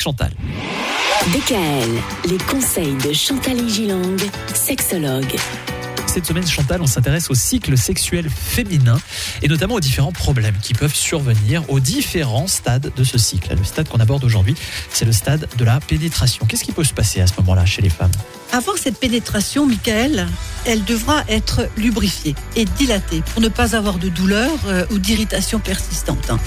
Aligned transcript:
Chantal. 0.00 0.30
DKL, 1.32 1.90
les 2.30 2.38
conseils 2.38 2.94
de 3.04 3.12
Chantal 3.12 3.68
Gilang, 3.68 4.16
sexologue. 4.54 5.34
Cette 6.08 6.26
semaine, 6.26 6.46
Chantal, 6.46 6.80
on 6.82 6.86
s'intéresse 6.86 7.30
au 7.30 7.34
cycle 7.34 7.76
sexuel 7.78 8.28
féminin 8.28 8.98
et 9.42 9.46
notamment 9.46 9.74
aux 9.74 9.80
différents 9.80 10.10
problèmes 10.10 10.56
qui 10.60 10.72
peuvent 10.74 10.94
survenir 10.94 11.62
aux 11.70 11.78
différents 11.80 12.48
stades 12.48 12.90
de 12.96 13.04
ce 13.04 13.18
cycle. 13.18 13.54
Le 13.56 13.62
stade 13.62 13.88
qu'on 13.88 14.00
aborde 14.00 14.24
aujourd'hui, 14.24 14.56
c'est 14.90 15.04
le 15.04 15.12
stade 15.12 15.46
de 15.56 15.64
la 15.64 15.78
pénétration. 15.80 16.44
Qu'est-ce 16.46 16.64
qui 16.64 16.72
peut 16.72 16.82
se 16.82 16.94
passer 16.94 17.20
à 17.20 17.26
ce 17.28 17.34
moment-là 17.38 17.66
chez 17.66 17.82
les 17.82 17.90
femmes? 17.90 18.10
Avant 18.50 18.72
cette 18.76 18.98
pénétration, 18.98 19.66
Michael, 19.66 20.26
elle 20.64 20.82
devra 20.84 21.22
être 21.28 21.68
lubrifiée 21.76 22.34
et 22.56 22.64
dilatée 22.64 23.22
pour 23.32 23.42
ne 23.42 23.48
pas 23.48 23.76
avoir 23.76 23.98
de 23.98 24.08
douleur 24.08 24.50
euh, 24.66 24.86
ou 24.90 24.98
d'irritation 24.98 25.58
persistante. 25.60 26.30
hein. 26.30 26.38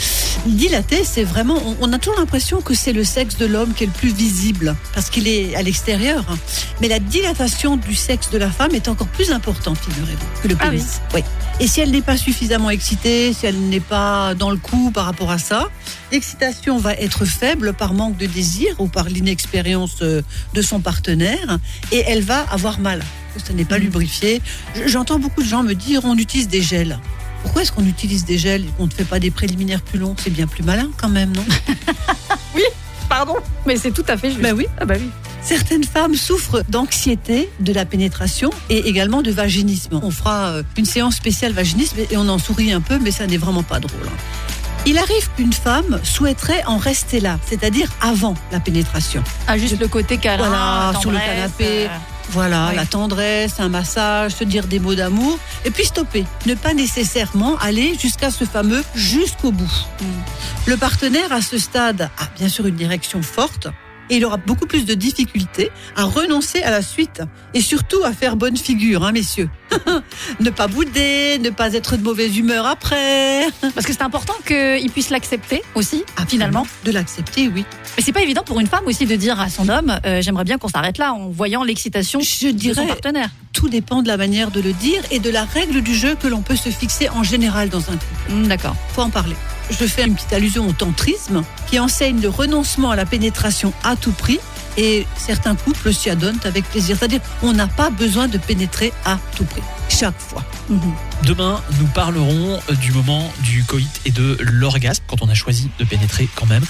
Dilatée, 0.48 1.04
c'est 1.06 1.24
vraiment, 1.24 1.62
on, 1.80 1.94
a 1.94 2.00
toujours 2.00 2.20
l'impression 2.20 2.62
que 2.62 2.74
c'est 2.74 2.94
le 2.94 3.04
sexe 3.04 3.38
de 3.38 3.46
l'homme 3.46 3.74
qui 3.76 3.84
est 3.84 3.88
le 3.88 3.94
plus 3.94 4.12
visible 4.12 4.76
parce 4.96 5.12
qu'il 5.12 5.28
est 5.28 5.56
à 5.56 5.62
l'extérieur. 5.62 6.26
hein. 6.30 6.38
Mais 6.82 6.88
la 6.88 6.98
dilatation 7.00 7.78
du 7.78 7.94
sexe 7.94 8.32
de 8.32 8.40
la 8.40 8.50
femme 8.50 8.74
est 8.74 8.88
encore 8.88 9.08
plus 9.08 9.32
importante, 9.32 9.51
figurez-vous, 9.54 10.42
que 10.42 10.48
le 10.48 10.56
Ah 10.60 10.70
oui. 10.72 11.24
Et 11.60 11.68
si 11.68 11.80
elle 11.82 11.92
n'est 11.92 12.02
pas 12.02 12.18
suffisamment 12.18 12.70
excitée, 12.70 13.34
si 13.34 13.46
elle 13.46 13.60
n'est 13.60 13.80
pas 13.80 14.34
dans 14.36 14.50
le 14.50 14.58
coup 14.58 14.92
par 14.92 15.06
rapport 15.06 15.30
à 15.32 15.38
ça, 15.38 15.70
l'excitation 16.12 16.78
va 16.80 16.94
être 16.94 17.26
faible 17.26 17.74
par 17.74 17.94
manque 17.94 18.18
de 18.18 18.26
désir 18.26 18.74
ou 18.80 18.88
par 18.88 19.06
l'inexpérience 19.10 19.98
euh, 20.02 20.22
de 20.54 20.62
son 20.62 20.80
partenaire 20.80 21.60
et 21.92 22.04
elle 22.08 22.22
va 22.24 22.40
avoir 22.52 22.80
mal. 22.80 23.04
Ça 23.46 23.54
n'est 23.54 23.66
pas 23.66 23.78
Mhm. 23.78 23.84
lubrifié. 23.86 24.42
J'entends 24.88 25.20
beaucoup 25.20 25.42
de 25.44 25.48
gens 25.48 25.64
me 25.64 25.74
dire 25.76 26.02
on 26.04 26.18
utilise 26.18 26.48
des 26.48 26.62
gels. 26.62 27.00
Pourquoi 27.44 27.62
est-ce 27.64 27.72
qu'on 27.72 27.86
utilise 27.86 28.26
des 28.26 28.38
gels 28.38 28.64
et 28.66 28.70
qu'on 28.78 28.86
ne 28.86 28.92
fait 28.92 29.04
pas 29.06 29.20
des 29.20 29.32
préliminaires 29.32 29.82
plus 29.82 29.98
longs? 30.00 30.16
C'est 30.22 30.30
bien 30.30 30.48
plus 30.48 30.64
malin 30.64 30.90
quand 30.98 31.10
même, 31.10 31.32
non? 31.36 31.44
Pardon, 33.10 33.36
mais 33.66 33.76
c'est 33.78 33.92
tout 33.92 34.06
à 34.08 34.16
fait 34.16 34.30
juste. 34.30 34.42
Ben 34.42 34.54
oui. 34.56 34.68
Ah 34.80 34.86
bah 34.86 34.94
oui. 34.98 35.10
Certaines 35.44 35.84
femmes 35.84 36.16
souffrent 36.16 36.64
d'anxiété 36.70 37.50
de 37.60 37.74
la 37.74 37.86
pénétration 37.86 38.52
et 38.70 38.88
également 38.88 39.22
de 39.22 39.32
vaginisme. 39.32 40.00
On 40.04 40.12
fera 40.12 40.50
euh, 40.50 40.64
une 40.78 40.86
séance 40.86 41.16
spéciale 41.16 41.52
vaginisme 41.52 41.98
et 42.10 42.16
on 42.16 42.28
en 42.30 42.38
sourit 42.38 42.72
un 42.72 42.82
peu, 42.82 43.00
mais 43.00 43.12
ça 43.12 43.26
n'est 43.28 43.38
vraiment 43.38 43.64
pas 43.64 43.80
drôle. 43.80 44.00
hein. 44.06 44.18
Il 44.86 44.98
arrive 44.98 45.30
qu'une 45.36 45.54
femme 45.54 46.00
souhaiterait 46.04 46.64
en 46.66 46.78
rester 46.78 47.20
là, 47.20 47.40
c'est-à-dire 47.48 47.90
avant 48.02 48.36
la 48.52 48.60
pénétration. 48.60 49.24
Ah, 49.48 49.58
juste 49.58 49.80
le 49.80 49.88
côté 49.88 50.18
câlin. 50.18 50.48
Voilà, 50.48 50.94
sur 51.00 51.12
le 51.12 51.18
canapé. 51.20 51.86
euh, 51.86 51.88
Voilà, 52.30 52.68
Oui. 52.70 52.76
la 52.76 52.86
tendresse, 52.86 53.60
un 53.60 53.70
massage, 53.70 54.32
se 54.32 54.44
dire 54.44 54.66
des 54.66 54.80
mots 54.80 54.96
d'amour, 54.96 55.38
et 55.66 55.72
puis 55.72 55.86
stopper. 55.86 56.26
Ne 56.48 56.56
pas 56.56 56.74
nécessairement 56.74 57.58
aller 57.58 57.96
jusqu'à 58.00 58.32
ce 58.32 58.44
fameux 58.46 58.84
jusqu'au 58.96 59.52
bout. 59.52 59.86
Mm. 60.02 60.06
Le 60.68 60.78
partenaire 60.78 61.32
à 61.32 61.42
ce 61.42 61.58
stade 61.60 62.04
a 62.18 62.26
bien 62.38 62.48
sûr 62.50 62.66
une 62.66 62.76
direction 62.76 63.22
forte. 63.22 63.68
Et 64.12 64.18
il 64.18 64.26
aura 64.26 64.38
beaucoup 64.38 64.68
plus 64.68 64.86
de 64.86 64.94
difficultés 64.94 65.72
à 65.96 66.04
renoncer 66.04 66.62
à 66.62 66.70
la 66.70 66.82
suite 66.82 67.22
et 67.54 67.62
surtout 67.62 68.04
à 68.04 68.12
faire 68.12 68.36
bonne 68.36 68.58
figure, 68.58 69.04
hein, 69.06 69.14
messieurs. 69.14 69.50
ne 70.42 70.50
pas 70.50 70.68
bouder, 70.68 71.40
ne 71.40 71.50
pas 71.50 71.74
être 71.74 71.96
de 71.96 72.04
mauvaise 72.04 72.38
humeur 72.38 72.66
après. 72.68 73.48
Parce 73.74 73.86
que 73.88 73.94
c'est 73.94 74.02
important 74.04 74.34
qu'il 74.46 74.90
puisse 74.92 75.10
l'accepter 75.12 75.64
aussi, 75.76 76.04
finalement. 76.28 76.68
de 76.86 76.92
l'accepter, 76.92 77.48
oui. 77.48 77.64
Mais 77.98 78.04
c'est 78.04 78.12
pas 78.12 78.22
évident 78.22 78.44
pour 78.44 78.60
une 78.60 78.68
femme 78.68 78.86
aussi 78.86 79.06
de 79.06 79.16
dire 79.16 79.40
à 79.40 79.50
son 79.50 79.70
homme 79.70 79.98
euh, 80.06 80.22
j'aimerais 80.22 80.44
bien 80.44 80.58
qu'on 80.58 80.68
s'arrête 80.68 80.98
là 80.98 81.14
en 81.14 81.30
voyant 81.30 81.64
l'excitation 81.64 82.20
Je 82.20 82.48
de 82.48 82.52
son 82.52 82.56
dirais, 82.58 82.88
partenaire. 82.88 83.30
tout 83.54 83.70
dépend 83.70 84.02
de 84.02 84.08
la 84.10 84.18
manière 84.18 84.52
de 84.52 84.60
le 84.62 84.74
dire 84.74 85.02
et 85.12 85.20
de 85.20 85.30
la 85.30 85.46
règle 85.46 85.82
du 85.82 85.96
jeu 85.96 86.16
que 86.22 86.28
l'on 86.28 86.42
peut 86.42 86.56
se 86.58 86.70
fixer 86.70 87.08
en 87.10 87.24
général 87.24 87.70
dans 87.70 87.80
un 87.90 87.94
couple. 87.94 88.32
Hmm, 88.34 88.48
D'accord. 88.48 88.76
faut 88.94 89.02
en 89.04 89.10
parler. 89.10 89.36
Je 89.72 89.86
fais 89.86 90.06
une 90.06 90.16
petite 90.16 90.34
allusion 90.34 90.68
au 90.68 90.74
tantrisme 90.74 91.44
qui 91.68 91.80
enseigne 91.80 92.22
le 92.22 92.30
renoncement 92.30 92.92
à 92.92 92.96
la 92.96 93.06
pénétration 93.06 93.74
à 93.84 93.96
tout 93.96 94.12
prix 94.12 94.40
et 94.78 95.06
certains 95.18 95.56
couples 95.56 95.94
s'y 95.94 96.10
adonnent 96.10 96.40
avec 96.44 96.66
plaisir. 96.66 96.98
C'est-à-dire, 96.98 97.22
on 97.42 97.54
n'a 97.54 97.68
pas 97.68 97.90
besoin 97.90 98.28
de 98.28 98.38
pénétrer 98.38 98.92
à 99.06 99.18
tout 99.36 99.46
prix, 99.46 99.64
chaque 99.90 100.20
fois. 100.20 100.44
Mhm. 100.70 100.94
Demain, 101.24 101.62
nous 101.80 101.88
parlerons 101.88 102.60
du 102.82 102.92
moment 102.92 103.32
du 103.44 103.64
coït 103.64 104.02
et 104.06 104.12
de 104.12 104.38
l'orgasme 104.42 105.04
quand 105.08 105.22
on 105.22 105.30
a 105.30 105.34
choisi 105.34 105.70
de 105.80 105.84
pénétrer 105.86 106.28
quand 106.36 106.48
même. 106.48 106.64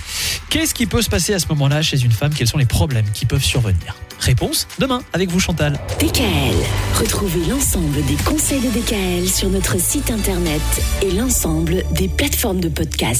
Qu'est-ce 0.49 0.73
qui 0.73 0.85
peut 0.85 1.01
se 1.01 1.09
passer 1.09 1.33
à 1.33 1.39
ce 1.39 1.47
moment-là 1.47 1.81
chez 1.81 2.01
une 2.01 2.11
femme? 2.11 2.33
Quels 2.33 2.47
sont 2.47 2.57
les 2.57 2.65
problèmes 2.65 3.09
qui 3.13 3.25
peuvent 3.25 3.43
survenir? 3.43 3.95
Réponse 4.21 4.67
demain 4.77 5.01
avec 5.13 5.31
vous 5.31 5.39
Chantal. 5.39 5.79
DKL, 5.99 6.55
retrouvez 6.99 7.43
l'ensemble 7.49 8.05
des 8.05 8.15
conseils 8.23 8.61
de 8.61 8.69
DKL 8.69 9.27
sur 9.27 9.49
notre 9.49 9.79
site 9.79 10.11
internet 10.11 10.61
et 11.01 11.11
l'ensemble 11.11 11.83
des 11.93 12.07
plateformes 12.07 12.59
de 12.59 12.69
podcast. 12.69 13.19